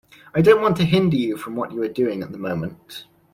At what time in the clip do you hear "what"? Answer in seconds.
1.55-1.73